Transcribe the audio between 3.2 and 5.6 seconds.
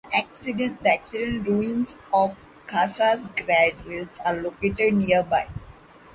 Grandes are located nearby.